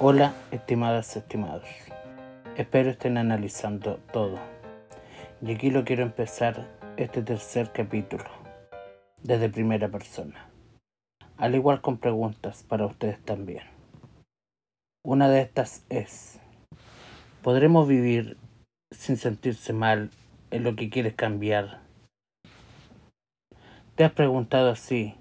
[0.00, 1.66] Hola, estimadas, estimados.
[2.56, 4.38] Espero estén analizando todo.
[5.42, 8.22] Y aquí lo quiero empezar este tercer capítulo,
[9.24, 10.50] desde primera persona.
[11.36, 13.64] Al igual con preguntas para ustedes también.
[15.04, 16.38] Una de estas es,
[17.42, 18.36] ¿podremos vivir
[18.92, 20.10] sin sentirse mal
[20.52, 21.80] en lo que quieres cambiar?
[23.96, 25.16] ¿Te has preguntado así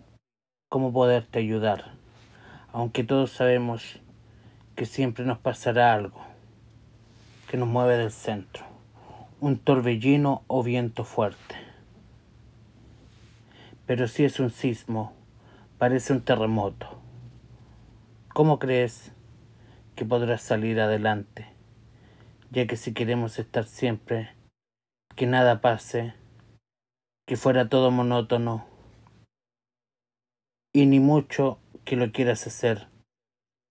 [0.70, 1.94] cómo poderte ayudar?
[2.72, 4.00] Aunque todos sabemos
[4.78, 6.24] que siempre nos pasará algo
[7.50, 8.64] que nos mueve del centro,
[9.42, 11.56] un torbellino o viento fuerte.
[13.88, 15.14] Pero si es un sismo,
[15.80, 17.00] parece un terremoto.
[18.36, 19.12] ¿Cómo crees
[19.96, 21.48] que podrás salir adelante?
[22.52, 24.30] Ya que si queremos estar siempre,
[25.16, 26.14] que nada pase,
[27.26, 28.68] que fuera todo monótono,
[30.72, 32.96] y ni mucho que lo quieras hacer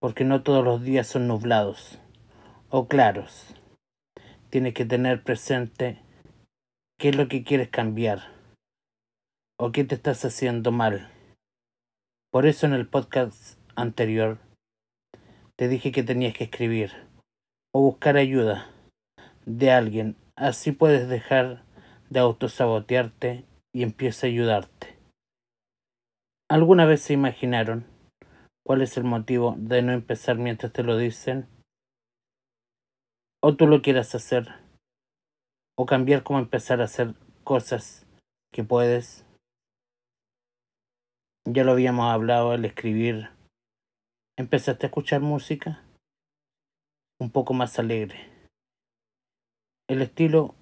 [0.07, 1.99] porque no todos los días son nublados
[2.71, 3.57] o claros.
[4.51, 6.01] Tienes que tener presente
[6.97, 8.33] qué es lo que quieres cambiar
[9.59, 11.11] o qué te estás haciendo mal.
[12.31, 14.39] Por eso en el podcast anterior
[15.57, 16.93] te dije que tenías que escribir
[17.75, 18.71] o buscar ayuda
[19.45, 20.15] de alguien.
[20.37, 21.65] Así puedes dejar
[22.11, 24.97] de autosabotearte y empieza a ayudarte.
[26.49, 27.96] ¿Alguna vez se imaginaron
[28.67, 31.47] ¿Cuál es el motivo de no empezar mientras te lo dicen?
[33.41, 34.56] O tú lo quieras hacer.
[35.78, 38.09] O cambiar cómo empezar a hacer cosas
[38.53, 39.25] que puedes.
[41.44, 43.31] Ya lo habíamos hablado al escribir.
[44.37, 45.84] ¿Empezaste a escuchar música?
[47.20, 48.28] Un poco más alegre.
[49.89, 50.56] El estilo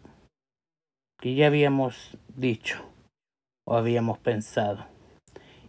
[1.18, 2.84] que ya habíamos dicho
[3.66, 4.86] o habíamos pensado.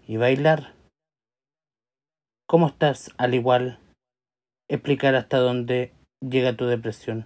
[0.05, 0.74] Y bailar
[2.47, 3.09] ¿Cómo estás?
[3.17, 3.79] Al igual,
[4.69, 7.25] explicar hasta dónde llega tu depresión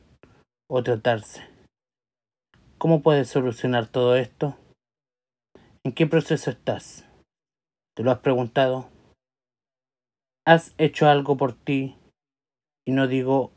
[0.69, 1.45] o tratarse.
[2.77, 4.57] ¿Cómo puedes solucionar todo esto?
[5.83, 7.05] ¿En qué proceso estás?
[7.97, 8.89] ¿Te lo has preguntado?
[10.47, 11.97] ¿Has hecho algo por ti?
[12.87, 13.51] Y no digo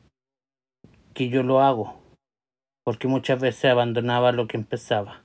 [1.15, 2.03] que yo lo hago,
[2.85, 5.23] porque muchas veces abandonaba lo que empezaba.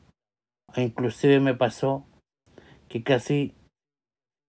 [0.76, 2.06] O inclusive me pasó
[2.90, 3.56] que casi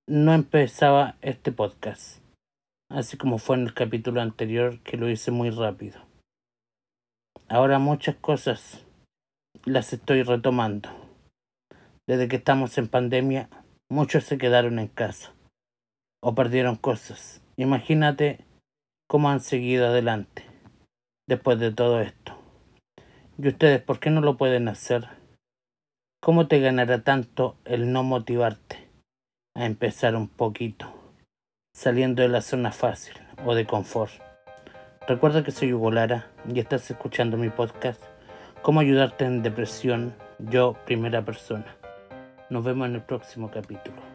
[0.09, 2.23] no empezaba este podcast,
[2.91, 6.01] así como fue en el capítulo anterior que lo hice muy rápido.
[7.47, 8.87] Ahora muchas cosas
[9.67, 10.89] las estoy retomando.
[12.07, 13.51] Desde que estamos en pandemia,
[13.91, 15.35] muchos se quedaron en casa
[16.23, 17.43] o perdieron cosas.
[17.59, 18.47] Imagínate
[19.11, 20.47] cómo han seguido adelante
[21.29, 22.35] después de todo esto.
[23.37, 25.07] ¿Y ustedes por qué no lo pueden hacer?
[26.23, 28.88] ¿Cómo te ganará tanto el no motivarte?
[29.59, 30.87] A empezar un poquito,
[31.75, 33.15] saliendo de la zona fácil
[33.45, 34.13] o de confort.
[35.09, 38.01] Recuerda que soy Hugo Lara y estás escuchando mi podcast,
[38.63, 41.77] Cómo ayudarte en depresión, yo primera persona.
[42.51, 44.08] Nos vemos en el próximo capítulo.